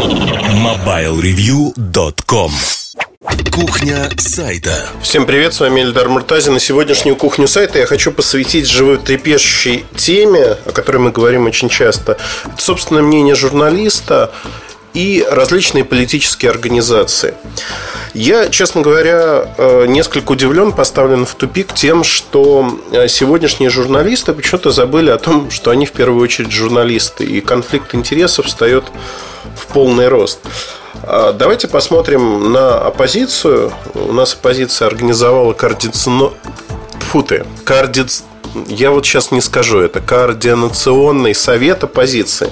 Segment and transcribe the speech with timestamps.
[0.00, 2.50] MobileReview.com
[3.52, 4.88] Кухня сайта.
[5.02, 6.54] Всем привет, с вами Эльдар Муртазин.
[6.54, 12.16] На сегодняшнюю кухню сайта я хочу посвятить животрепещущей теме, о которой мы говорим очень часто.
[12.46, 14.32] Это собственное мнение журналиста
[14.94, 17.34] и различные политические организации.
[18.12, 24.72] Я, честно говоря, э, несколько удивлен, поставлен в тупик тем, что э, сегодняшние журналисты почему-то
[24.72, 28.84] забыли о том, что они в первую очередь журналисты, и конфликт интересов встает
[29.56, 30.40] в полный рост.
[31.02, 33.72] А, давайте посмотрим на оппозицию.
[33.94, 36.32] У нас оппозиция организовала координационно...
[37.10, 37.44] Фу ты.
[38.66, 40.00] Я вот сейчас не скажу это.
[40.00, 42.50] Координационный совет оппозиции.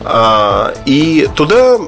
[0.00, 1.78] А, и туда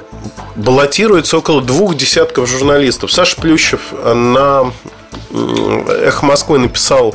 [0.57, 3.12] баллотируется около двух десятков журналистов.
[3.12, 4.73] Саша Плющев на
[5.33, 7.15] «Эхо Москвы» написал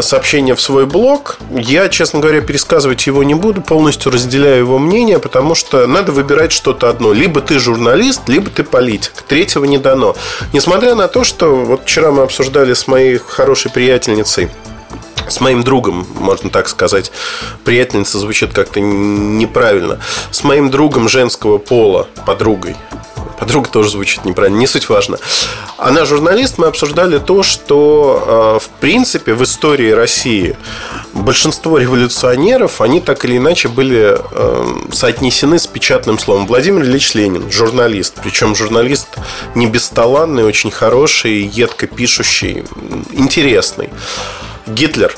[0.00, 1.38] сообщение в свой блог.
[1.50, 6.52] Я, честно говоря, пересказывать его не буду, полностью разделяю его мнение, потому что надо выбирать
[6.52, 7.12] что-то одно.
[7.12, 9.22] Либо ты журналист, либо ты политик.
[9.26, 10.16] Третьего не дано.
[10.52, 14.50] Несмотря на то, что вот вчера мы обсуждали с моей хорошей приятельницей
[15.28, 17.12] с моим другом, можно так сказать.
[17.64, 19.98] Приятельница звучит как-то неправильно.
[20.30, 22.76] С моим другом женского пола, подругой.
[23.38, 25.18] Подруга тоже звучит неправильно, не суть важно.
[25.76, 30.56] Она журналист, мы обсуждали то, что, э, в принципе, в истории России
[31.12, 36.46] большинство революционеров, они так или иначе были э, соотнесены с печатным словом.
[36.46, 38.14] Владимир Ильич Ленин, журналист.
[38.22, 39.08] Причем журналист
[39.54, 42.64] не бесталанный, очень хороший, едко пишущий,
[43.12, 43.90] интересный.
[44.66, 45.14] Гитлер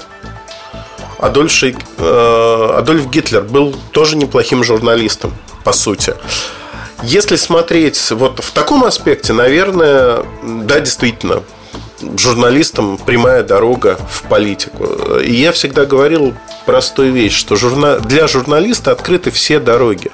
[1.19, 6.15] Адольф, Шейк, э, Адольф Гитлер был тоже неплохим журналистом, по сути.
[7.03, 11.43] Если смотреть вот в таком аспекте, наверное, да, действительно,
[12.17, 15.19] журналистам прямая дорога в политику.
[15.19, 16.35] И я всегда говорил
[16.67, 17.99] простую вещь, что журна...
[17.99, 20.11] для журналиста открыты все дороги.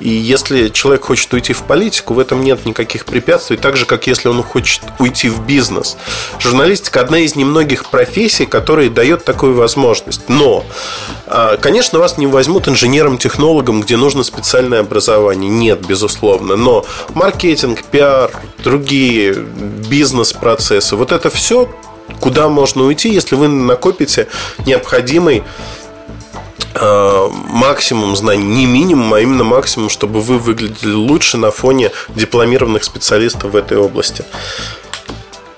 [0.00, 4.06] И если человек хочет уйти в политику, в этом нет никаких препятствий, так же, как
[4.08, 5.96] если он хочет уйти в бизнес.
[6.40, 10.28] Журналистика одна из немногих профессий, которая дает такую возможность.
[10.28, 10.64] Но,
[11.26, 15.50] а, конечно, вас не возьмут инженером-технологом, где нужно специальное образование.
[15.50, 16.56] Нет, безусловно.
[16.56, 16.84] Но
[17.14, 18.30] маркетинг, пиар,
[18.64, 21.68] другие бизнес-процессы, вот это все
[22.20, 24.28] куда можно уйти, если вы накопите
[24.66, 25.42] необходимый
[26.74, 32.82] Э, максимум знаний, не минимум, а именно максимум, чтобы вы выглядели лучше на фоне дипломированных
[32.82, 34.24] специалистов в этой области.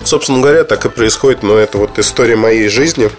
[0.02, 3.10] Собственно говоря, так и происходит, но это вот история моей жизни.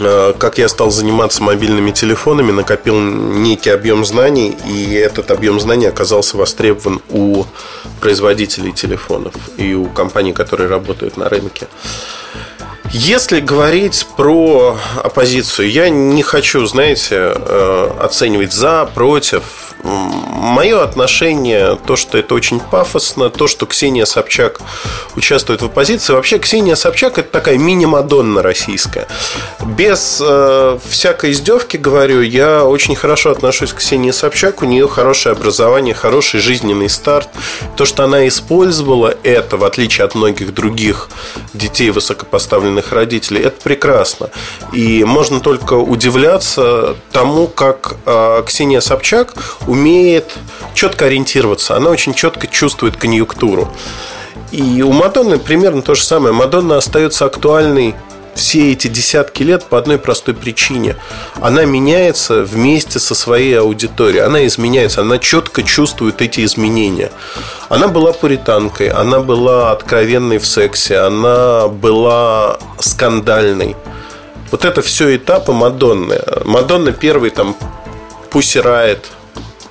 [0.00, 5.86] Э, как я стал заниматься мобильными телефонами, накопил некий объем знаний, и этот объем знаний
[5.86, 7.44] оказался востребован у
[8.00, 11.66] производителей телефонов и у компаний, которые работают на рынке.
[12.90, 21.96] Если говорить про оппозицию, я не хочу, знаете, э, оценивать за, против мое отношение, то,
[21.96, 24.60] что это очень пафосно, то, что Ксения Собчак
[25.16, 26.12] участвует в оппозиции.
[26.12, 29.06] Вообще, Ксения Собчак– это такая мини-мадонна российская.
[29.64, 34.62] Без э, всякой издевки говорю, я очень хорошо отношусь к Ксении Собчак.
[34.62, 37.28] У нее хорошее образование, хороший жизненный старт.
[37.76, 41.08] То, что она использовала это, в отличие от многих других
[41.54, 44.30] детей высокопоставленных родителей, это прекрасно.
[44.72, 49.34] И можно только удивляться тому, как э, Ксения Собчак
[49.66, 50.34] умеет
[50.74, 51.76] четко ориентироваться.
[51.76, 53.68] Она очень четко чувствует конъюнктуру.
[54.50, 56.32] И у Мадонны примерно то же самое.
[56.32, 57.94] Мадонна остается актуальной
[58.38, 60.96] все эти десятки лет по одной простой причине.
[61.40, 64.24] Она меняется вместе со своей аудиторией.
[64.24, 67.10] Она изменяется, она четко чувствует эти изменения.
[67.68, 73.76] Она была пуританкой, она была откровенной в сексе, она была скандальной.
[74.50, 76.20] Вот это все этапы Мадонны.
[76.44, 77.56] Мадонна первый там
[78.30, 79.04] Riot,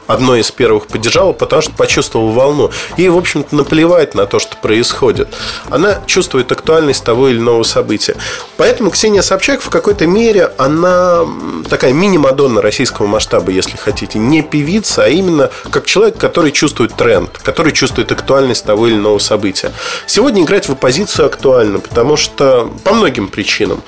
[0.08, 2.72] одной из первых поддержала, потому что почувствовала волну.
[2.98, 5.28] Ей, в общем-то, наплевать на то, что происходит.
[5.70, 8.16] Она чувствует актуальность того или иного события.
[8.56, 11.26] Поэтому Ксения Собчак в какой-то мере, она
[11.70, 14.20] такая мини-мадонна российского масштаба, если хотите.
[14.20, 19.20] Не певица, а именно как человек, который чувствует тренд, который чувствует актуальность того или иного
[19.20, 19.72] события.
[20.06, 23.84] Сегодня играть в оппозицию актуально, потому что по многим причинам.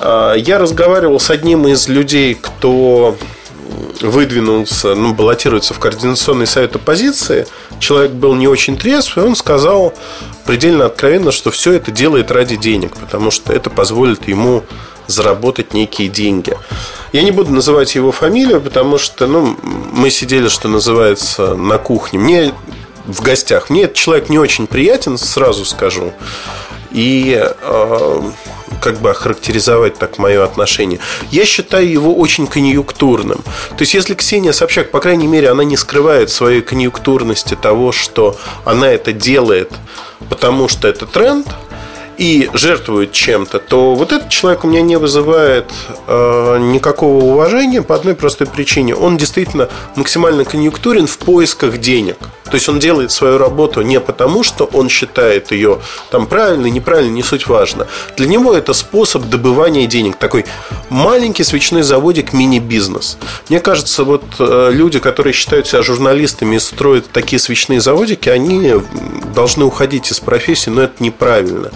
[0.00, 3.16] А, я разговаривал с одним из людей, кто
[4.00, 7.46] выдвинулся, ну, баллотируется в Координационный совет оппозиции,
[7.78, 9.94] человек был не очень трезв, и он сказал
[10.44, 14.64] предельно откровенно, что все это делает ради денег, потому что это позволит ему
[15.06, 16.56] заработать некие деньги.
[17.12, 22.18] Я не буду называть его фамилию, потому что ну, мы сидели, что называется, на кухне.
[22.18, 22.54] Мне
[23.06, 23.68] в гостях.
[23.70, 26.12] Мне этот человек не очень приятен, сразу скажу.
[26.92, 28.30] И э,
[28.80, 30.98] как бы охарактеризовать так мое отношение.
[31.30, 33.38] Я считаю его очень конъюнктурным.
[33.70, 38.36] То есть, если Ксения Собчак, по крайней мере, она не скрывает своей конъюнктурности того, что
[38.64, 39.72] она это делает,
[40.28, 41.46] потому что это тренд–
[42.18, 45.66] и жертвует чем-то, то вот этот человек у меня не вызывает
[46.06, 48.94] э, никакого уважения по одной простой причине.
[48.94, 52.16] Он действительно максимально конъюнктурен в поисках денег.
[52.52, 55.80] То есть он делает свою работу не потому, что он считает ее
[56.10, 57.86] там правильно, неправильно, не суть важно.
[58.18, 60.16] Для него это способ добывания денег.
[60.16, 60.44] Такой
[60.90, 63.16] маленький свечной заводик мини-бизнес.
[63.48, 68.74] Мне кажется, вот э, люди, которые считают себя журналистами и строят такие свечные заводики, они
[69.34, 71.70] должны уходить из профессии, но это неправильно.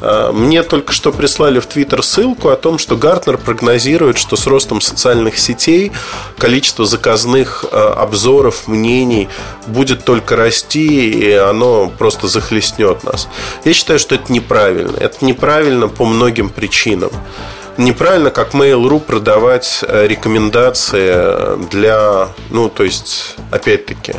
[0.00, 4.46] Э, мне только что прислали в Твиттер ссылку о том, что Гартнер прогнозирует, что с
[4.46, 5.92] ростом социальных сетей
[6.38, 9.28] количество заказных э, обзоров, мнений
[9.66, 13.28] будет только расти, и оно просто захлестнет нас.
[13.64, 14.96] Я считаю, что это неправильно.
[14.96, 17.10] Это неправильно по многим причинам.
[17.76, 24.14] Неправильно, как Mail.ru продавать э, рекомендации для, ну, то есть, опять-таки,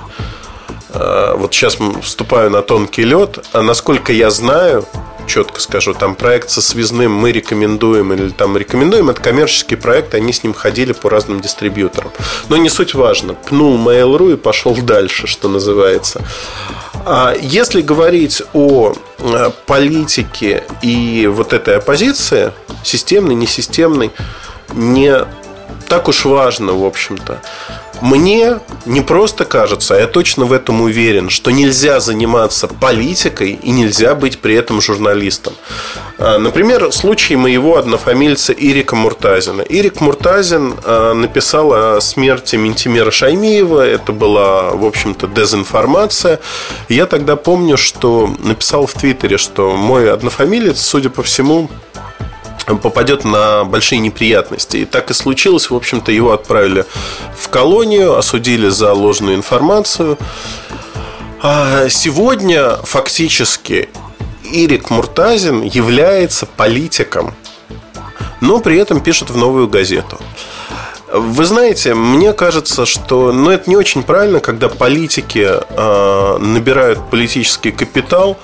[0.92, 4.86] вот сейчас вступаю на тонкий лед, а насколько я знаю,
[5.30, 10.34] четко скажу, там проект со связным мы рекомендуем или там рекомендуем, это коммерческий проект, они
[10.34, 12.12] с ним ходили по разным дистрибьюторам.
[12.50, 13.36] Но не суть важно.
[13.36, 16.22] Пнул Mail.ru и пошел дальше, что называется.
[17.06, 22.52] А если говорить о э, политике и вот этой оппозиции,
[22.84, 24.12] системной, несистемной,
[24.74, 25.26] не
[25.88, 27.42] так уж важно, в общем-то.
[28.02, 33.72] Мне не просто кажется, а я точно в этом уверен, что нельзя заниматься политикой и
[33.72, 35.54] нельзя быть при этом журналистом.
[36.18, 39.62] А, например, случай моего однофамильца Ирика Муртазина.
[39.62, 43.86] Ирик Муртазин а, написал о смерти Ментимера Шаймиева.
[43.86, 46.40] Это была, в общем-то, дезинформация.
[46.88, 51.70] Я тогда помню, что написал в Твиттере, что мой однофамилец, судя по всему,
[52.66, 54.78] попадет на большие неприятности.
[54.78, 55.70] И так и случилось.
[55.70, 56.86] В общем-то, его отправили
[57.38, 60.18] в колонию, осудили за ложную информацию.
[61.42, 63.90] А сегодня фактически
[64.44, 67.34] Ирик Муртазин является политиком,
[68.42, 70.20] но при этом пишет в новую газету.
[71.12, 77.72] Вы знаете, мне кажется, что ну, это не очень правильно, когда политики э, набирают политический
[77.72, 78.38] капитал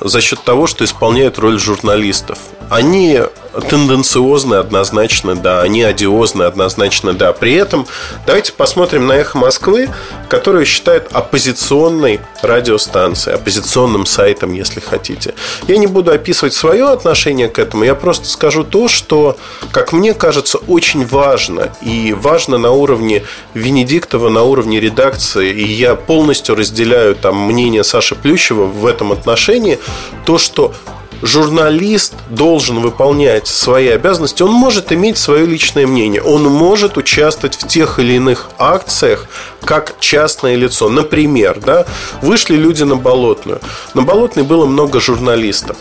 [0.00, 2.38] за счет того, что исполняют роль журналистов.
[2.70, 3.20] Они
[3.68, 7.32] тенденциозны однозначно, да, они одиозны однозначно, да.
[7.32, 7.86] При этом
[8.26, 9.88] давайте посмотрим на «Эхо Москвы»,
[10.28, 15.34] которую считают оппозиционной радиостанцией, оппозиционным сайтом, если хотите.
[15.66, 19.36] Я не буду описывать свое отношение к этому, я просто скажу то, что,
[19.72, 23.24] как мне кажется, очень важно, и важно на уровне
[23.54, 29.80] Венедиктова, на уровне редакции, и я полностью разделяю там мнение Саши Плющева в этом отношении,
[30.24, 30.72] то, что
[31.22, 37.66] журналист должен выполнять свои обязанности, он может иметь свое личное мнение, он может участвовать в
[37.66, 39.26] тех или иных акциях
[39.64, 40.88] как частное лицо.
[40.88, 41.86] Например, да,
[42.22, 43.60] вышли люди на Болотную.
[43.94, 45.76] На Болотной было много журналистов.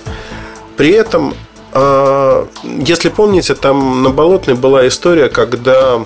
[0.78, 1.34] При этом,
[1.74, 6.04] а, если помните, там на Болотной была история, когда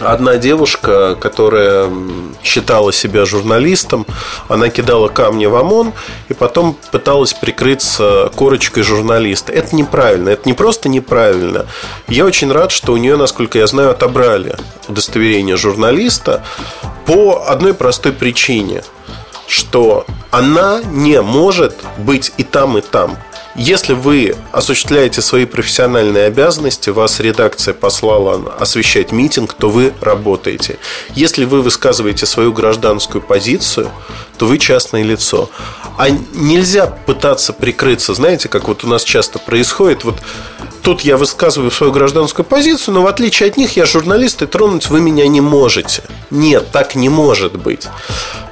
[0.00, 1.90] одна девушка, которая
[2.42, 4.06] считала себя журналистом,
[4.48, 5.92] она кидала камни в ОМОН
[6.28, 9.52] и потом пыталась прикрыться корочкой журналиста.
[9.52, 11.66] Это неправильно, это не просто неправильно.
[12.08, 14.56] Я очень рад, что у нее, насколько я знаю, отобрали
[14.88, 16.42] удостоверение журналиста
[17.06, 18.82] по одной простой причине,
[19.46, 23.16] что она не может быть и там, и там.
[23.58, 30.78] Если вы осуществляете свои профессиональные обязанности, вас редакция послала освещать митинг, то вы работаете.
[31.14, 33.90] Если вы высказываете свою гражданскую позицию,
[34.36, 35.48] то вы частное лицо.
[35.96, 40.16] А нельзя пытаться прикрыться, знаете, как вот у нас часто происходит, вот
[40.82, 44.88] тут я высказываю свою гражданскую позицию, но в отличие от них я журналист, и тронуть
[44.90, 46.02] вы меня не можете.
[46.30, 47.88] Нет, так не может быть.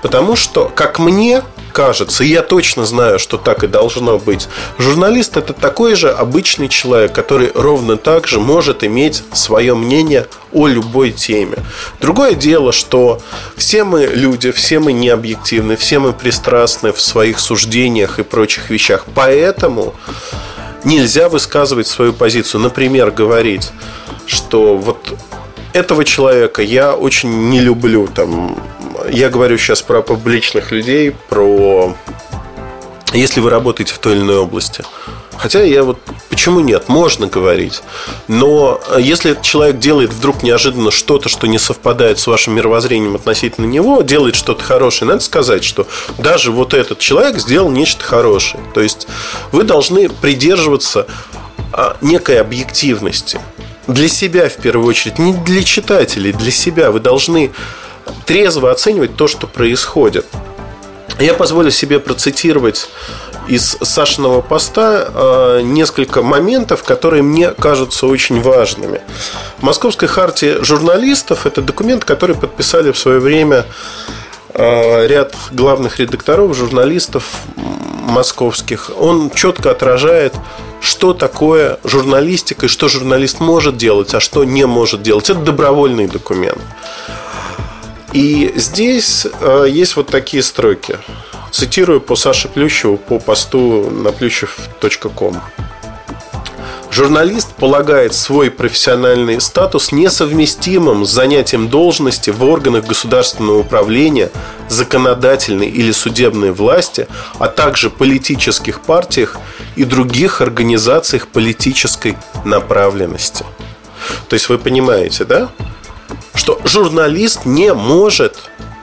[0.03, 1.43] Потому что, как мне
[1.75, 6.69] кажется, и я точно знаю, что так и должно быть, журналист это такой же обычный
[6.69, 11.59] человек, который ровно так же может иметь свое мнение о любой теме.
[12.01, 13.21] Другое дело, что
[13.57, 18.71] все мы люди, все мы не объективны, все мы пристрастны в своих суждениях и прочих
[18.71, 19.05] вещах.
[19.13, 19.95] Поэтому
[20.85, 22.61] нельзя высказывать свою позицию.
[22.61, 23.73] Например, говорить,
[24.27, 25.15] что вот
[25.75, 28.57] этого человека я очень не люблю, там,
[29.11, 31.95] я говорю сейчас про публичных людей, про
[33.13, 34.83] если вы работаете в той или иной области.
[35.37, 35.99] Хотя я вот
[36.31, 37.83] почему нет, можно говорить.
[38.29, 44.03] Но если человек делает вдруг неожиданно что-то, что не совпадает с вашим мировоззрением относительно него,
[44.03, 45.89] делает что-то хорошее, надо сказать, что
[46.19, 48.63] даже вот этот человек сделал нечто хорошее.
[48.75, 49.09] То есть
[49.51, 51.09] вы должны придерживаться
[51.73, 53.41] а, некой объективности.
[53.87, 56.91] Для себя в первую очередь, не для читателей, для себя.
[56.91, 57.53] Вы должны
[58.25, 60.27] трезво оценивать то, что происходит.
[61.21, 62.89] Я позволю себе процитировать
[63.47, 69.01] из Сашиного поста э, несколько моментов, которые мне кажутся очень важными.
[69.61, 73.67] Московская хартия журналистов– это документ, который подписали в свое время
[74.55, 77.25] э, ряд главных редакторов, журналистов
[77.57, 78.91] московских.
[78.99, 80.35] Он четко отражает,
[80.85, 85.31] что такое журналистика и что журналист может делать, а что не может делать.
[85.31, 86.61] Это добровольный документ.
[88.13, 90.99] И здесь э, есть вот такие строки.
[91.51, 95.41] Цитирую по Саше Плющеву по посту на плющев.ком.
[96.95, 104.31] Журналист полагает свой профессиональный статус несовместимым с занятием должности в органах государственного управления,
[104.69, 107.09] законодательной или судебной власти,
[107.41, 109.39] а также политических партиях
[109.75, 113.45] и других организациях политической направленности.
[114.29, 115.49] То есть вы понимаете, да?
[116.37, 118.37] Что журналист не может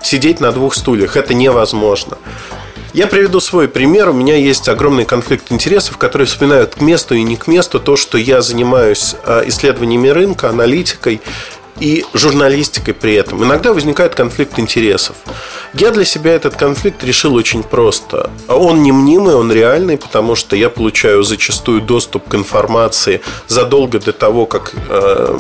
[0.04, 1.16] сидеть на двух стульях.
[1.16, 2.18] Это невозможно.
[2.94, 4.10] Я приведу свой пример.
[4.10, 7.96] У меня есть огромный конфликт интересов, которые вспоминают к месту и не к месту то,
[7.96, 11.22] что я занимаюсь а, исследованиями рынка, аналитикой
[11.80, 13.44] и журналистикой при этом.
[13.44, 15.16] Иногда возникает конфликт интересов.
[15.74, 18.30] Я для себя этот конфликт решил очень просто.
[18.50, 24.12] Он не мнимый, он реальный, потому что я получаю зачастую доступ к информации задолго до
[24.12, 25.38] того, как э,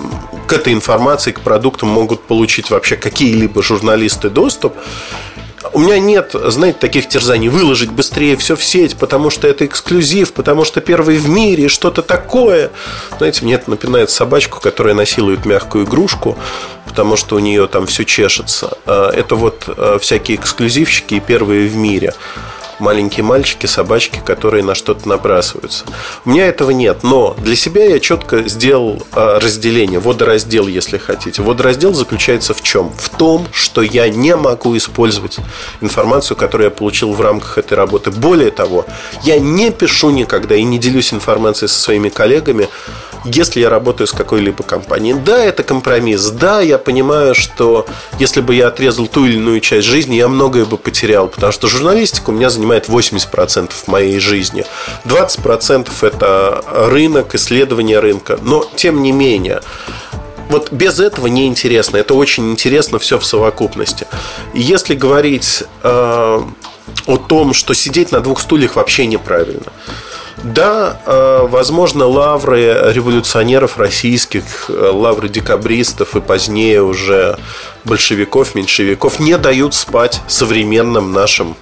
[0.47, 4.73] к этой информации, к продуктам могут получить вообще какие-либо журналисты доступ.
[5.73, 10.33] У меня нет, знаете, таких терзаний выложить быстрее все в сеть, потому что это эксклюзив,
[10.33, 12.71] потому что первый в мире, что-то такое.
[13.17, 16.37] Знаете, мне это напоминает собачку, которая насилует мягкую игрушку,
[16.87, 18.77] потому что у нее там все чешется.
[18.85, 22.13] А, это вот а, всякие эксклюзивщики и первые в мире
[22.81, 25.85] маленькие мальчики, собачки, которые на что-то набрасываются.
[26.25, 31.41] У меня этого нет, но для себя я четко сделал а, разделение, водораздел, если хотите.
[31.41, 32.91] Водораздел заключается в чем?
[32.97, 35.37] В том, что я не могу использовать
[35.79, 38.11] информацию, которую я получил в рамках этой работы.
[38.11, 38.85] Более того,
[39.23, 42.67] я не пишу никогда и не делюсь информацией со своими коллегами
[43.25, 45.13] если я работаю с какой-либо компанией.
[45.13, 46.29] Да, это компромисс.
[46.29, 47.85] Да, я понимаю, что
[48.19, 51.67] если бы я отрезал ту или иную часть жизни, я многое бы потерял, потому что
[51.67, 54.65] журналистика у меня занимает 80% моей жизни.
[55.05, 58.39] 20% это рынок, исследование рынка.
[58.41, 59.61] Но, тем не менее,
[60.49, 61.97] вот без этого неинтересно.
[61.97, 64.07] Это очень интересно все в совокупности.
[64.53, 66.41] Если говорить э,
[67.05, 69.71] о том, что сидеть на двух стульях вообще неправильно.
[70.43, 77.37] Да, э, возможно, лавры революционеров российских, э, лавры декабристов и позднее уже
[77.83, 81.55] большевиков, меньшевиков не дают спать современным нашим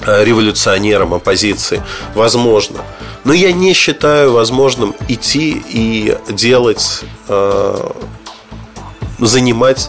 [0.00, 1.82] э, революционерам оппозиции.
[2.14, 2.80] Возможно.
[3.24, 7.00] Но я не считаю возможным идти и делать,
[9.18, 9.88] занимать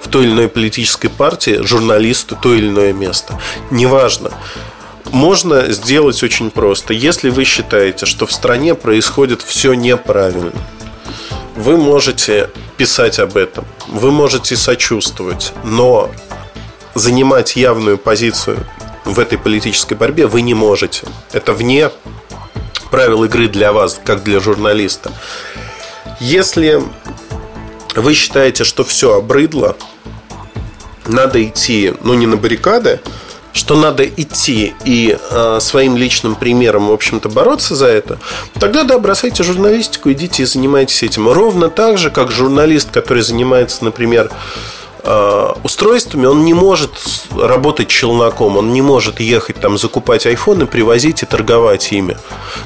[0.00, 3.36] в той или иной политической партии журналисту то или иное место.
[3.72, 4.30] Неважно
[5.12, 6.92] можно сделать очень просто.
[6.92, 10.52] Если вы считаете, что в стране происходит все неправильно,
[11.56, 16.10] вы можете писать об этом, вы можете сочувствовать, но
[16.94, 18.58] занимать явную позицию
[19.04, 21.06] в этой политической борьбе вы не можете.
[21.32, 21.90] Это вне
[22.90, 25.10] правил игры для вас, как для журналиста.
[26.20, 26.82] Если
[27.94, 29.76] вы считаете, что все обрыдло,
[31.06, 33.00] надо идти, ну, не на баррикады,
[33.58, 38.18] что надо идти и э, своим личным примером, в общем-то, бороться за это,
[38.60, 41.28] тогда, да, бросайте журналистику, идите и занимайтесь этим.
[41.28, 44.30] Ровно так же, как журналист, который занимается, например,
[45.62, 46.90] устройствами, он не может
[47.34, 52.16] работать челноком, он не может ехать там закупать айфоны, привозить и торговать ими.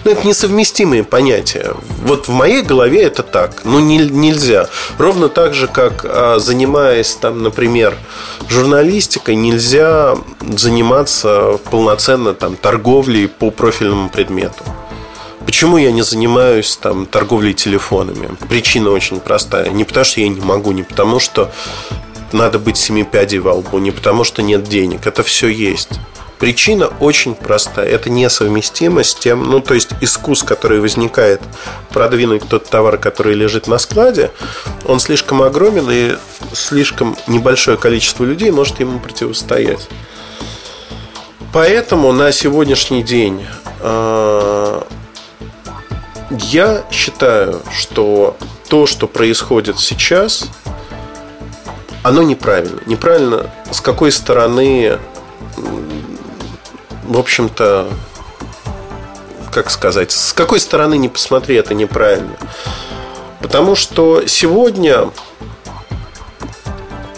[0.05, 1.75] Но ну, это несовместимые понятия.
[2.05, 3.63] Вот в моей голове это так.
[3.65, 4.69] Ну, не, нельзя.
[4.99, 7.97] Ровно так же, как э, занимаясь там, например,
[8.49, 14.65] журналистикой, нельзя заниматься полноценно там торговлей по профильному предмету.
[15.45, 18.31] Почему я не занимаюсь там торговлей телефонами?
[18.49, 19.71] Причина очень простая.
[19.71, 21.51] Не потому, что я не могу, не потому, что
[22.33, 25.07] надо быть семи пядей во лбу, не потому что нет денег.
[25.07, 26.01] Это все есть.
[26.39, 27.87] Причина очень простая.
[27.87, 31.41] Это несовместимо с тем, ну, то есть искус, который возникает
[31.91, 34.33] продвинуть тот товар, который лежит на складе,
[34.85, 36.17] он слишком огромен, и
[36.53, 39.89] слишком небольшое количество людей может ему противостоять.
[41.53, 43.47] Поэтому на сегодняшний день
[43.81, 44.83] э,
[46.31, 48.37] я считаю, что
[48.69, 50.49] то, что происходит сейчас,
[52.03, 52.81] оно неправильно.
[52.87, 54.99] Неправильно с какой стороны,
[57.05, 57.89] в общем-то,
[59.51, 62.37] как сказать, с какой стороны не посмотри, это неправильно.
[63.41, 65.11] Потому что сегодня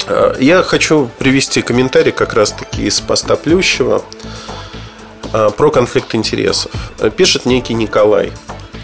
[0.06, 4.02] э, я хочу привести комментарий как раз-таки из поста Плющева
[5.32, 6.72] э, про конфликт интересов.
[7.16, 8.32] Пишет некий Николай.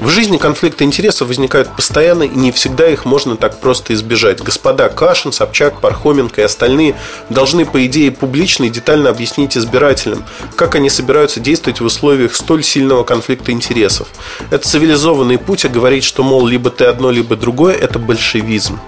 [0.00, 4.40] В жизни конфликты интересов возникают постоянно, и не всегда их можно так просто избежать.
[4.40, 6.96] Господа Кашин, Собчак, Пархоменко и остальные
[7.28, 10.24] должны, по идее, публично и детально объяснить избирателям,
[10.56, 14.08] как они собираются действовать в условиях столь сильного конфликта интересов.
[14.50, 18.80] Это цивилизованный путь, а говорить, что, мол, либо ты одно, либо другое, это большевизм.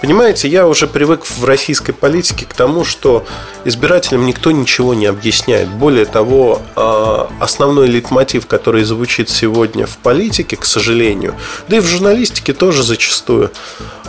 [0.00, 3.24] Понимаете, я уже привык в российской политике к тому, что
[3.64, 5.68] избирателям никто ничего не объясняет.
[5.68, 11.34] Более того, а, основной лейтмотив, который звучит сегодня в политике, к сожалению,
[11.68, 13.50] да и в журналистике тоже зачастую,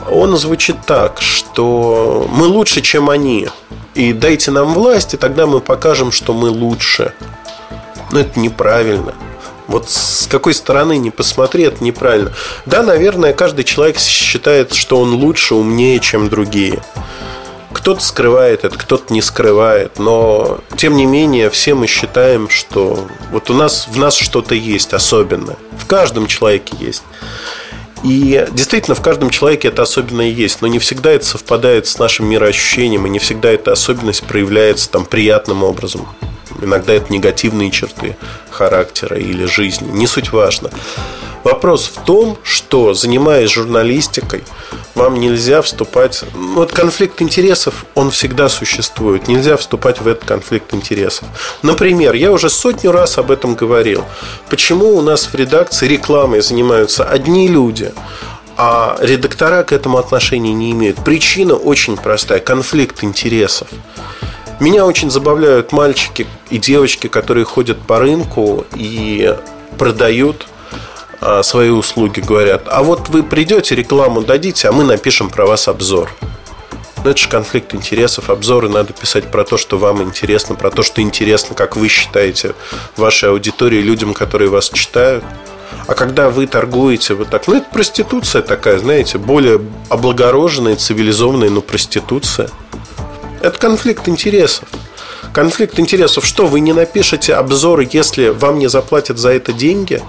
[0.09, 3.49] он звучит так, что мы лучше, чем они.
[3.93, 7.13] И дайте нам власть, и тогда мы покажем, что мы лучше.
[8.11, 9.13] Но это неправильно.
[9.71, 12.33] Вот с какой стороны не посмотри, это неправильно.
[12.65, 16.83] Да, наверное, каждый человек считает, что он лучше, умнее, чем другие.
[17.71, 23.49] Кто-то скрывает это, кто-то не скрывает, но тем не менее все мы считаем, что вот
[23.49, 25.57] у нас в нас что-то есть особенное.
[25.77, 27.03] В каждом человеке есть.
[28.03, 32.25] И действительно, в каждом человеке это особенное есть, но не всегда это совпадает с нашим
[32.25, 36.07] мироощущением, и не всегда эта особенность проявляется там приятным образом.
[36.61, 38.17] Иногда это негативные черты
[38.49, 39.89] характера или жизни.
[39.91, 40.71] Не суть важно.
[41.43, 44.43] Вопрос в том, что, занимаясь журналистикой,
[44.93, 46.23] вам нельзя вступать...
[46.33, 49.27] Вот конфликт интересов, он всегда существует.
[49.27, 51.27] Нельзя вступать в этот конфликт интересов.
[51.63, 54.03] Например, я уже сотню раз об этом говорил.
[54.49, 57.91] Почему у нас в редакции рекламой занимаются одни люди,
[58.57, 61.03] а редактора к этому отношения не имеют?
[61.03, 62.39] Причина очень простая.
[62.39, 63.67] Конфликт интересов.
[64.61, 69.35] Меня очень забавляют мальчики и девочки, которые ходят по рынку и
[69.79, 70.45] продают
[71.19, 75.67] а, свои услуги, говорят, а вот вы придете, рекламу дадите, а мы напишем про вас
[75.67, 76.11] обзор.
[77.03, 78.29] Ну, это же конфликт интересов.
[78.29, 82.53] Обзоры надо писать про то, что вам интересно, про то, что интересно, как вы считаете,
[82.95, 85.23] вашей аудитории, людям, которые вас читают.
[85.87, 91.61] А когда вы торгуете вот так, ну, это проституция такая, знаете, более облагороженная, цивилизованная, но
[91.61, 92.51] проституция–
[93.41, 94.67] это конфликт интересов.
[95.33, 96.25] Конфликт интересов.
[96.25, 100.01] Что, вы не напишете обзоры, если вам не заплатят за это деньги?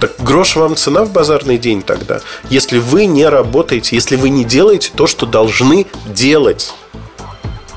[0.00, 2.20] Так грош вам цена в базарный день тогда.
[2.50, 6.72] Если вы не работаете, если вы не делаете то, что должны делать.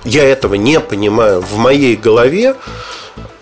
[0.04, 1.41] Я этого не понимаю.
[1.41, 2.56] В моей голове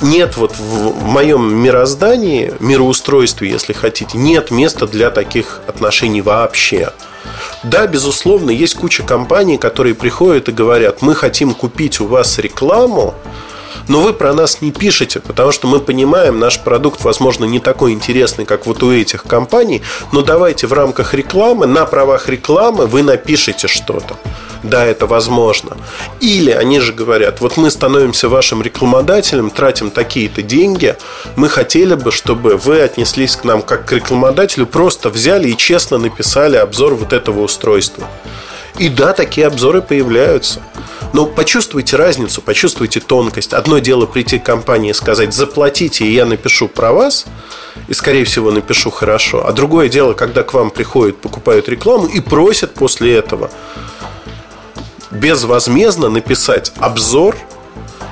[0.02, 6.92] нет вот в моем мироздании, мироустройстве, если хотите, нет места для таких отношений вообще.
[7.64, 13.16] Да, безусловно, есть куча компаний, которые приходят и говорят, мы хотим купить у вас рекламу,
[13.88, 17.92] но вы про нас не пишете, потому что мы понимаем, наш продукт, возможно, не такой
[17.92, 23.04] интересный, как вот у этих компаний, но давайте в рамках рекламы, на правах рекламы вы
[23.04, 24.18] напишите что-то.
[24.64, 25.76] Да, это возможно.
[26.22, 30.96] Или они же говорят, вот мы становимся вашим рекламодателем, тратим такие-то деньги,
[31.36, 35.98] мы хотели бы, чтобы вы отнеслись к нам как к рекламодателю, просто взяли и честно
[35.98, 38.08] написали обзор вот этого устройства.
[38.78, 40.62] И да, такие обзоры появляются.
[41.14, 43.54] Но почувствуйте разницу, почувствуйте тонкость.
[43.54, 47.26] Одно дело прийти к компании и сказать, заплатите, и я напишу про вас,
[47.88, 49.46] и, скорее всего, напишу хорошо.
[49.46, 53.52] А другое дело, когда к вам приходят, покупают рекламу и просят после этого
[55.12, 57.38] безвозмездно написать обзор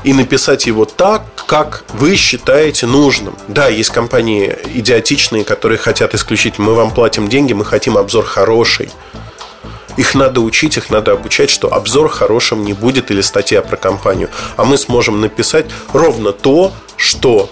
[0.04, 3.36] и написать его так, как вы считаете нужным.
[3.48, 8.90] Да, есть компании идиотичные, которые хотят исключить, мы вам платим деньги, мы хотим обзор хороший.
[9.98, 14.30] Их надо учить, их надо обучать, что обзор хорошим не будет или статья про компанию.
[14.58, 17.50] А мы сможем написать ровно то, что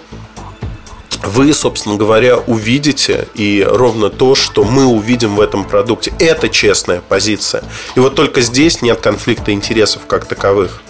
[1.23, 6.13] вы, собственно говоря, увидите и ровно то, что мы увидим в этом продукте.
[6.19, 7.63] Это честная позиция.
[7.95, 10.81] И вот только здесь нет конфликта интересов как таковых.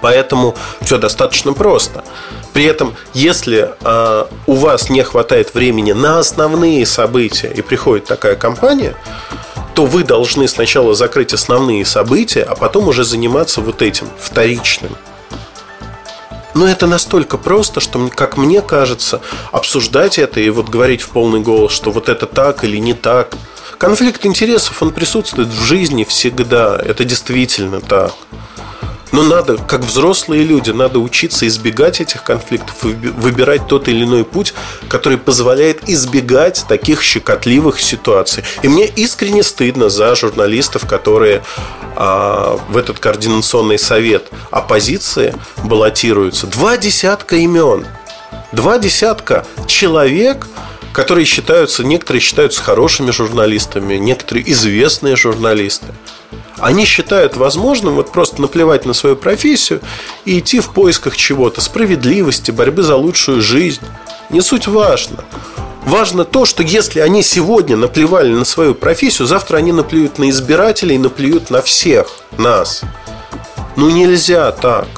[0.00, 2.04] Поэтому все достаточно просто.
[2.52, 8.34] При этом, если э, у вас не хватает времени на основные события и приходит такая
[8.34, 8.96] компания,
[9.78, 14.90] то вы должны сначала закрыть основные события, а потом уже заниматься вот этим вторичным.
[16.54, 19.20] Но это настолько просто, что, как мне кажется,
[19.52, 23.36] обсуждать это и вот говорить в полный голос, что вот это так или не так.
[23.78, 26.76] Конфликт интересов, он присутствует в жизни всегда.
[26.84, 28.14] Это действительно так.
[29.12, 34.54] Но надо, как взрослые люди, надо учиться избегать этих конфликтов выбирать тот или иной путь,
[34.88, 38.44] который позволяет избегать таких щекотливых ситуаций.
[38.62, 41.42] И мне искренне стыдно за журналистов, которые
[41.96, 46.46] а, в этот координационный совет оппозиции баллотируются.
[46.46, 47.86] Два десятка имен.
[48.52, 50.46] Два десятка человек,
[50.92, 55.86] которые считаются, некоторые считаются хорошими журналистами, некоторые известные журналисты.
[56.58, 59.80] Они считают возможным вот просто наплевать на свою профессию
[60.24, 63.82] и идти в поисках чего-то, справедливости, борьбы за лучшую жизнь.
[64.30, 65.24] Не суть важно.
[65.84, 70.98] Важно то, что если они сегодня наплевали на свою профессию, завтра они наплюют на избирателей
[70.98, 72.82] наплюют на всех нас.
[73.76, 74.88] Ну нельзя так.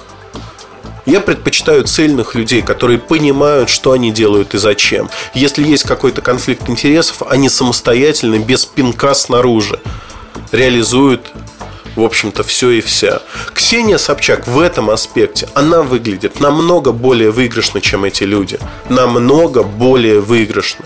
[1.11, 5.11] Я предпочитаю цельных людей, которые понимают, что они делают и зачем.
[5.35, 9.81] Если есть какой-то конфликт интересов, они самостоятельно, без пинка снаружи,
[10.53, 11.33] реализуют
[11.97, 13.23] в общем-то, все и вся.
[13.53, 18.61] Ксения Собчак в этом аспекте, она выглядит намного более выигрышно, чем эти люди.
[18.89, 20.85] Намного более выигрышно.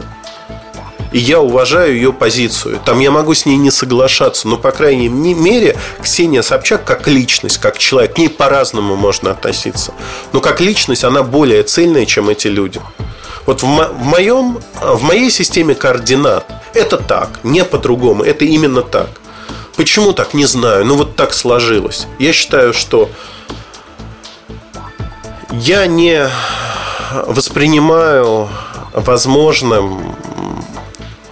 [1.14, 2.80] И я уважаю ее позицию.
[2.84, 7.58] Там я могу с ней не соглашаться, но, по крайней мере, Ксения Собчак как личность,
[7.58, 9.94] как человек, к ней по-разному можно относиться.
[10.32, 12.80] Но как личность она более цельная, чем эти люди.
[13.46, 18.82] Вот в, мо- в, моем, в моей системе координат это так, не по-другому, это именно
[18.82, 19.10] так.
[19.76, 22.08] Почему так, не знаю, но вот так сложилось.
[22.18, 23.08] Я считаю, что
[25.52, 26.28] я не
[27.24, 28.48] воспринимаю
[28.92, 30.16] возможным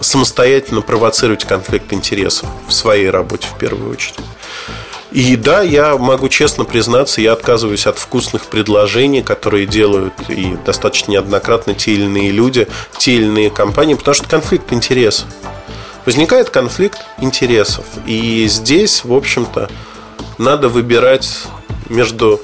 [0.03, 4.15] самостоятельно провоцировать конфликт интересов в своей работе в первую очередь.
[5.11, 11.11] И да, я могу честно признаться, я отказываюсь от вкусных предложений, которые делают и достаточно
[11.11, 15.27] неоднократно те или иные люди, те или иные компании, потому что конфликт интересов.
[16.05, 17.85] Возникает конфликт интересов.
[18.07, 19.69] И здесь, в общем-то,
[20.39, 21.43] надо выбирать
[21.89, 22.41] между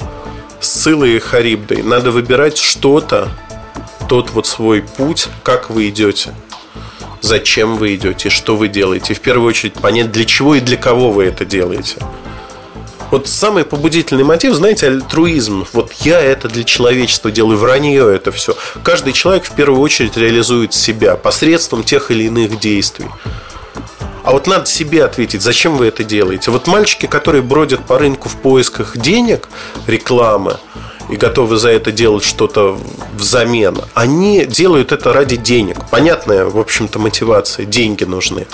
[0.61, 1.81] Сцилой и Харибдой.
[1.81, 3.29] Надо выбирать что-то,
[4.07, 6.33] тот вот свой путь, как вы идете
[7.21, 9.13] зачем вы идете, что вы делаете.
[9.13, 11.97] В первую очередь понять, для чего и для кого вы это делаете.
[13.11, 15.65] Вот самый побудительный мотив, знаете, альтруизм.
[15.73, 18.55] Вот я это для человечества делаю, вранье это все.
[18.83, 23.07] Каждый человек в первую очередь реализует себя посредством тех или иных действий.
[24.23, 26.51] А вот надо себе ответить, зачем вы это делаете.
[26.51, 29.49] Вот мальчики, которые бродят по рынку в поисках денег,
[29.87, 30.57] рекламы,
[31.09, 32.77] и готовы за это делать что-то
[33.15, 35.77] взамен, они делают это ради денег.
[35.89, 37.65] Понятная, в общем-то, мотивация.
[37.65, 38.47] Деньги нужны.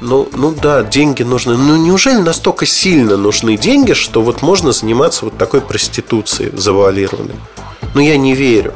[0.00, 1.56] Ну, ну да, деньги нужны.
[1.56, 7.34] Но неужели настолько сильно нужны деньги, что вот можно заниматься вот такой проституцией завуалированной?
[7.94, 8.72] Ну, я не верю.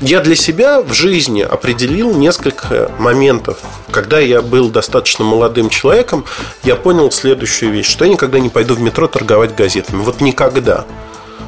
[0.00, 3.58] Я для себя в жизни определил несколько моментов.
[3.92, 6.24] Когда я был достаточно молодым человеком,
[6.64, 10.02] я понял следующую вещь, что я никогда не пойду в метро торговать газетами.
[10.02, 10.84] Вот никогда.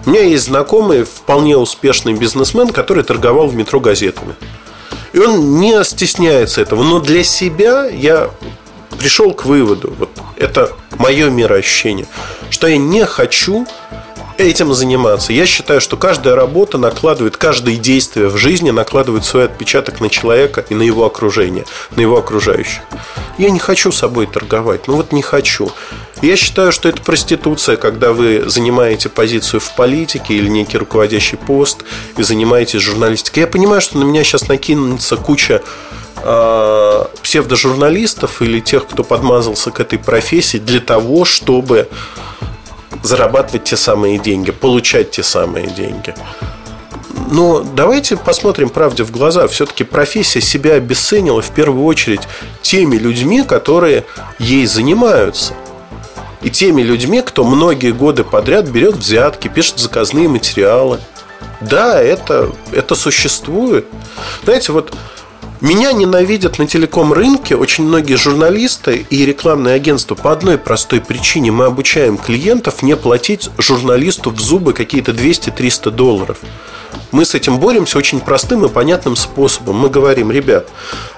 [0.07, 4.35] У меня есть знакомый, вполне успешный бизнесмен, который торговал в метро газетами.
[5.13, 6.83] И он не стесняется этого.
[6.83, 8.31] Но для себя я
[8.99, 12.07] пришел к выводу, вот это мое мироощущение,
[12.51, 13.67] что я не хочу
[14.39, 15.33] этим заниматься.
[15.33, 20.65] Я считаю, что каждая работа накладывает, каждое действие в жизни накладывает свой отпечаток на человека
[20.69, 21.65] и на его окружение,
[21.97, 22.83] на его окружающих.
[23.39, 25.71] Я не хочу собой торговать, ну вот не хочу.
[26.23, 31.85] Я считаю, что это проституция, когда вы занимаете позицию в политике или некий руководящий пост
[32.17, 33.43] и занимаетесь журналистикой.
[33.43, 35.63] Я понимаю, что на меня сейчас накинется куча
[36.23, 41.89] э, псевдожурналистов или тех, кто подмазался к этой профессии для того, чтобы
[43.03, 46.15] зарабатывать те самые деньги, получать те самые деньги.
[47.31, 49.49] Но давайте посмотрим правде в глаза.
[49.49, 52.23] Все-таки профессия себя обесценила в первую очередь
[52.63, 54.05] теми людьми, которые
[54.39, 55.55] ей занимаются.
[56.43, 61.01] И теми людьми, кто многие годы подряд берет взятки, пишет заказные материалы.
[61.63, 63.87] Да, это, это существует.
[64.45, 64.95] Знаете, вот
[65.65, 71.53] меня ненавидят на телеком-рынке очень многие журналисты и рекламные агентства по одной простой причине.
[71.53, 76.37] Мы обучаем клиентов не платить журналисту в зубы какие-то 200-300 долларов.
[77.13, 79.77] Мы с этим боремся очень простым и понятным способом.
[79.77, 80.69] Мы говорим, ребят,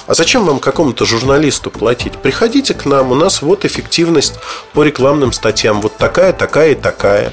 [0.07, 2.13] а зачем вам какому-то журналисту платить?
[2.13, 4.35] Приходите к нам, у нас вот эффективность
[4.75, 7.33] по рекламным статьям, вот такая, такая и такая.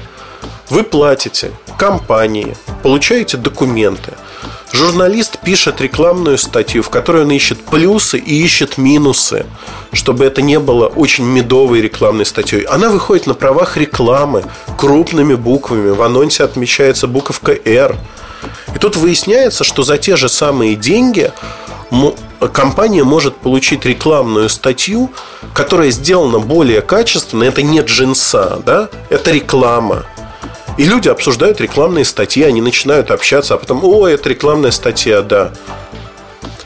[0.68, 4.14] Вы платите компании, получаете документы–
[4.74, 9.46] Журналист пишет рекламную статью, в которой он ищет плюсы и ищет минусы,
[9.92, 12.62] чтобы это не было очень медовой рекламной статьей.
[12.62, 14.42] Она выходит на правах рекламы
[14.76, 15.90] крупными буквами.
[15.90, 17.96] В анонсе отмечается буковка «Р».
[18.74, 21.30] И тут выясняется, что за те же самые деньги
[22.52, 25.12] компания может получить рекламную статью,
[25.54, 27.44] которая сделана более качественно.
[27.44, 28.88] Это не джинса, да?
[29.08, 30.04] Это реклама.
[30.76, 35.52] И люди обсуждают рекламные статьи, они начинают общаться, а потом, о, это рекламная статья, да.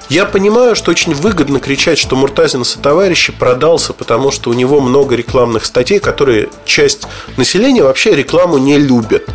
[0.09, 4.81] Я понимаю, что очень выгодно кричать, что Муртазин со товарищи продался, потому что у него
[4.81, 9.29] много рекламных статей, которые часть населения вообще рекламу не любит.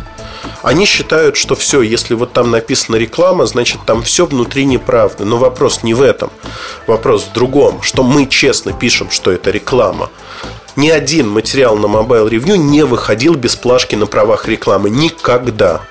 [0.64, 5.24] Они считают, что все, если вот там написана реклама, значит там все внутри неправда.
[5.24, 6.30] Но вопрос не в этом.
[6.88, 10.10] Вопрос в другом, что мы честно пишем, что это реклама.
[10.76, 14.90] Ни один материал на Mobile Review не выходил без плашки на правах рекламы.
[14.90, 15.82] Никогда.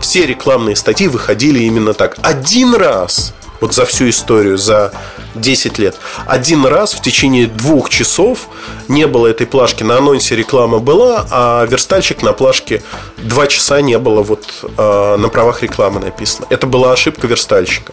[0.00, 2.16] Все рекламные статьи выходили именно так.
[2.22, 4.92] Один раз вот за всю историю, за
[5.34, 5.96] 10 лет.
[6.26, 8.48] Один раз в течение двух часов
[8.86, 9.82] не было этой плашки.
[9.82, 12.82] На анонсе реклама была, а верстальщик на плашке
[13.16, 16.46] два часа не было вот э, на правах рекламы написано.
[16.50, 17.92] Это была ошибка верстальщика.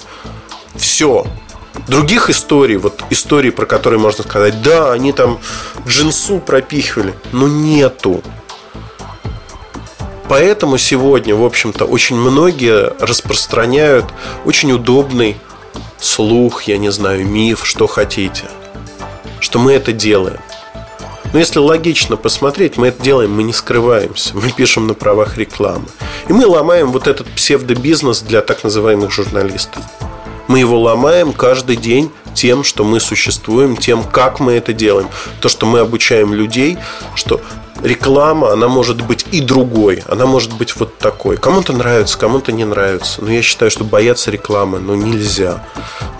[0.76, 1.26] Все.
[1.88, 5.40] Других историй, вот истории, про которые можно сказать, да, они там
[5.88, 8.24] джинсу пропихивали, но нету.
[10.28, 14.06] Поэтому сегодня, в общем-то, очень многие распространяют
[14.44, 15.38] очень удобный
[16.00, 18.46] слух, я не знаю, миф, что хотите.
[19.40, 20.40] Что мы это делаем.
[21.32, 24.36] Но если логично посмотреть, мы это делаем, мы не скрываемся.
[24.36, 25.86] Мы пишем на правах рекламы.
[26.30, 29.84] И мы ломаем вот этот псевдобизнес для так называемых журналистов.
[30.48, 35.10] Мы его ломаем каждый день тем, что мы существуем, тем, как мы это делаем.
[35.42, 36.78] То, что мы обучаем людей,
[37.16, 37.42] что
[37.82, 40.04] реклама, она может быть и другой.
[40.08, 41.38] Она может быть вот такой.
[41.38, 43.24] Кому-то нравится, кому-то не нравится.
[43.24, 45.64] Но я считаю, что бояться рекламы, ну, нельзя.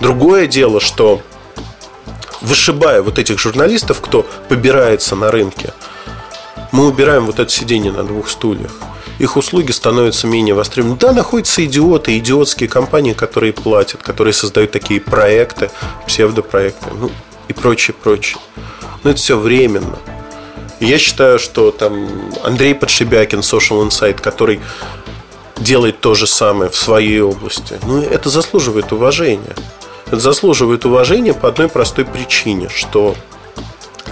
[0.00, 1.20] Другое дело, что
[2.40, 5.72] вышибая вот этих журналистов, кто побирается на рынке,
[6.72, 8.72] мы убираем вот это сиденье на двух стульях.
[9.18, 10.98] Их услуги становятся менее востребованы.
[10.98, 15.70] Да, находятся идиоты, идиотские компании, которые платят, которые создают такие проекты,
[16.06, 17.10] псевдопроекты, ну
[17.48, 18.38] и прочее, прочее.
[19.02, 19.98] Но это все временно.
[20.80, 24.60] Я считаю, что там Андрей Подшибякин, Social Insight, который
[25.56, 29.56] делает то же самое в своей области, ну, это заслуживает уважения.
[30.06, 33.16] Это заслуживает уважения по одной простой причине, что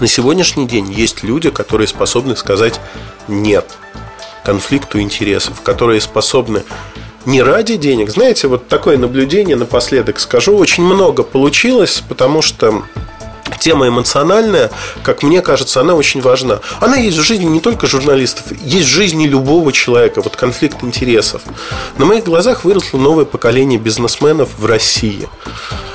[0.01, 2.81] на сегодняшний день есть люди, которые способны сказать
[3.29, 3.77] «нет»
[4.45, 6.63] конфликту интересов, которые способны
[7.27, 8.11] не ради денег.
[8.11, 10.57] Знаете, вот такое наблюдение напоследок скажу.
[10.57, 12.85] Очень много получилось, потому что
[13.59, 14.71] тема эмоциональная,
[15.03, 16.61] как мне кажется, она очень важна.
[16.81, 21.43] Она есть в жизни не только журналистов, есть в жизни любого человека, вот конфликт интересов.
[21.97, 25.29] На моих глазах выросло новое поколение бизнесменов в России.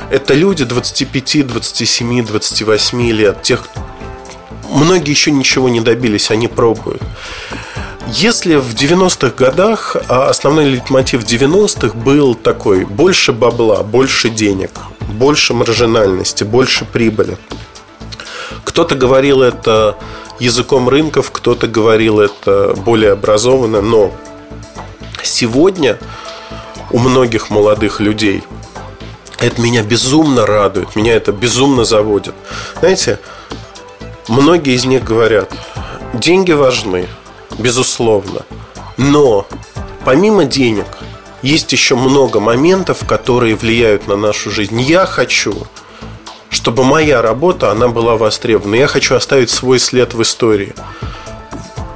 [0.10, 3.64] Это люди 25, 27, 28 лет, тех,
[4.70, 7.02] многие еще ничего не добились, они пробуют.
[8.12, 15.54] Если в 90-х годах а основной лейтмотив 90-х был такой больше бабла, больше денег, больше
[15.54, 17.38] маржинальности, больше прибыли.
[18.64, 19.96] Кто-то говорил это
[20.40, 24.12] языком рынков, кто-то говорил это более образованно, но
[25.22, 26.00] сегодня
[26.90, 28.44] у многих молодых людей
[29.38, 32.34] это меня безумно радует, меня это безумно заводит.
[32.80, 33.20] Знаете,
[34.28, 35.54] многие из них говорят,
[36.14, 37.08] деньги важны,
[37.60, 38.46] безусловно.
[38.98, 39.46] Но
[40.06, 40.88] помимо денег
[41.42, 44.82] есть еще много моментов, которые влияют на нашу жизнь.
[44.82, 45.56] Я хочу,
[46.50, 48.76] чтобы моя работа, она была востребована.
[48.76, 50.74] Я хочу оставить свой след в истории.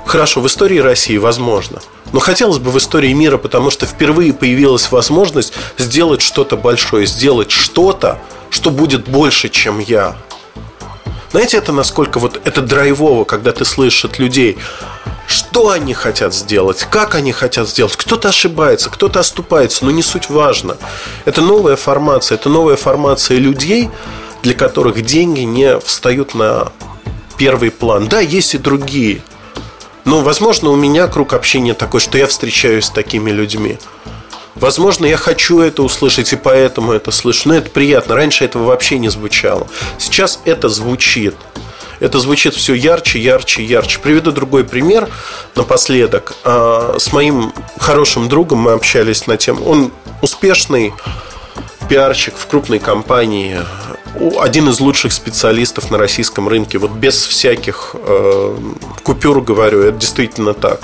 [0.06, 1.82] Хорошо, в истории России возможно.
[2.12, 7.50] Но хотелось бы в истории мира, потому что впервые появилась возможность сделать что-то большое, сделать
[7.50, 8.22] что-то,
[8.52, 10.16] что будет больше, чем я.
[11.32, 14.60] Знаете, это насколько вот это драйвово, когда ты слышишь от людей,
[15.28, 17.96] что они хотят сделать, как они хотят сделать.
[17.96, 20.78] Кто-то ошибается, кто-то оступается, но не суть важно.
[21.26, 23.90] Это новая формация, это новая формация людей,
[24.42, 26.72] для которых деньги не встают на
[27.38, 28.08] первый план.
[28.08, 29.22] Да, есть и другие.
[30.06, 33.78] Но, возможно, у меня круг общения такой, что я встречаюсь с такими людьми.
[34.56, 37.50] Возможно, я хочу это услышать, и поэтому это слышу.
[37.50, 38.16] Но это приятно.
[38.16, 39.68] Раньше этого вообще не звучало.
[39.98, 41.36] Сейчас это звучит
[42.04, 43.98] это звучит все ярче, ярче, ярче.
[44.00, 45.10] Приведу другой пример
[45.56, 46.34] напоследок.
[46.44, 49.66] А, с моим хорошим другом мы общались на тему.
[49.66, 50.94] Он успешный
[51.88, 53.58] пиарщик в крупной компании,
[54.38, 56.78] один из лучших специалистов на российском рынке.
[56.78, 58.58] Вот без всяких э,
[59.04, 60.82] купюр говорю, это действительно так.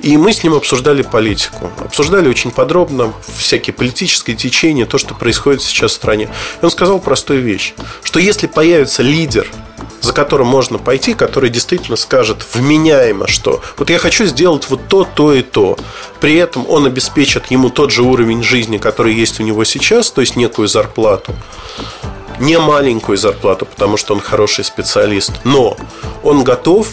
[0.00, 1.70] И мы с ним обсуждали политику.
[1.84, 6.30] Обсуждали очень подробно всякие политические течения, то, что происходит сейчас в стране.
[6.60, 9.46] И он сказал простую вещь, что если появится лидер,
[10.00, 15.04] за которым можно пойти, который действительно скажет вменяемо, что вот я хочу сделать вот то,
[15.04, 15.76] то и то.
[16.20, 20.20] При этом он обеспечит ему тот же уровень жизни, который есть у него сейчас, то
[20.20, 21.34] есть некую зарплату.
[22.40, 25.76] Не маленькую зарплату, потому что он хороший специалист, но
[26.22, 26.88] он готов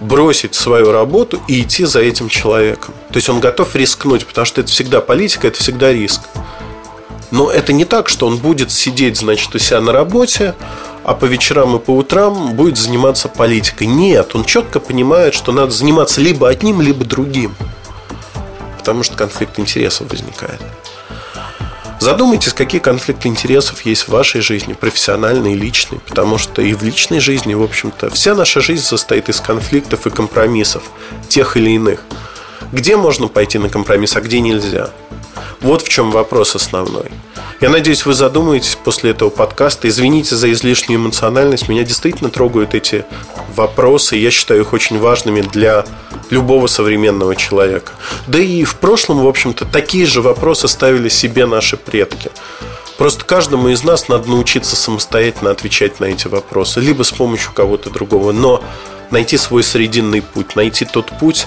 [0.00, 2.94] бросить свою работу и идти за этим человеком.
[3.08, 6.20] То есть он готов рискнуть, потому что это всегда политика, это всегда риск.
[7.30, 10.54] Но это не так, что он будет сидеть, значит, у себя на работе,
[11.06, 13.86] а по вечерам и по утрам будет заниматься политикой.
[13.86, 17.54] Нет, он четко понимает, что надо заниматься либо одним, либо другим.
[18.76, 20.60] Потому что конфликт интересов возникает.
[22.00, 26.00] Задумайтесь, какие конфликты интересов есть в вашей жизни, профессиональной и личной.
[26.00, 30.10] Потому что и в личной жизни, в общем-то, вся наша жизнь состоит из конфликтов и
[30.10, 30.82] компромиссов,
[31.28, 32.02] тех или иных.
[32.72, 34.90] Где можно пойти на компромисс, а где нельзя?
[35.60, 37.12] Вот в чем вопрос основной.
[37.58, 39.88] Я надеюсь, вы задумаетесь после этого подкаста.
[39.88, 41.68] Извините за излишнюю эмоциональность.
[41.68, 43.06] Меня действительно трогают эти
[43.54, 44.16] вопросы.
[44.16, 45.86] Я считаю их очень важными для
[46.28, 47.92] любого современного человека.
[48.26, 52.30] Да и в прошлом, в общем-то, такие же вопросы ставили себе наши предки.
[52.98, 57.88] Просто каждому из нас надо научиться самостоятельно отвечать на эти вопросы, либо с помощью кого-то
[57.88, 58.62] другого, но
[59.10, 61.46] найти свой срединный путь, найти тот путь,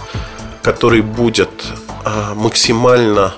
[0.63, 1.49] который будет
[2.03, 3.33] а, максимально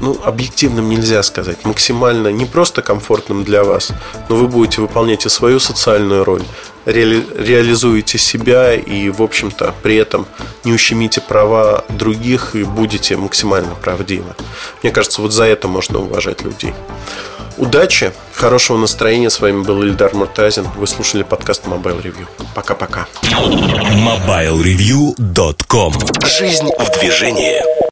[0.00, 3.92] ну, объективным нельзя сказать, максимально не просто комфортным для вас,
[4.28, 6.42] но вы будете выполнять и свою социальную роль,
[6.86, 10.26] реали, реализуете себя и, в общем-то, при этом
[10.64, 14.34] не ущемите права других и будете максимально правдивы.
[14.82, 16.74] Мне кажется, вот за это можно уважать людей.
[17.56, 19.30] Удачи, хорошего настроения.
[19.30, 20.66] С вами был Ильдар Муртазин.
[20.76, 22.26] Вы слушали подкаст Mobile Review.
[22.54, 23.06] Пока-пока.
[23.22, 25.94] MobileReview.com
[26.26, 27.83] Жизнь в движении.